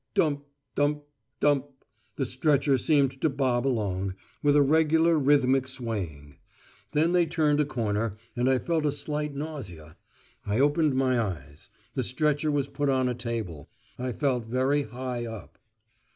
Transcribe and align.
"Dump, 0.15 0.45
dump, 0.73 1.03
dump." 1.39 1.67
The 2.15 2.25
stretcher 2.25 2.79
seemed 2.79 3.21
to 3.21 3.29
bob 3.29 3.67
along, 3.67 4.15
with 4.41 4.55
a 4.55 4.61
regular 4.63 5.15
rhythmic 5.19 5.67
swaying. 5.67 6.37
Then 6.93 7.11
they 7.11 7.27
turned 7.27 7.59
a 7.59 7.65
corner, 7.65 8.17
and 8.35 8.49
I 8.49 8.57
felt 8.57 8.87
a 8.87 8.91
slight 8.91 9.35
nausea. 9.35 9.97
I 10.43 10.57
opened 10.59 10.95
my 10.95 11.19
eyes. 11.21 11.69
The 11.93 12.03
stretcher 12.03 12.51
was 12.51 12.67
put 12.67 12.89
on 12.89 13.09
a 13.09 13.13
table. 13.13 13.69
I 13.99 14.11
felt 14.11 14.47
very 14.47 14.81
high 14.81 15.27
up. 15.27 15.59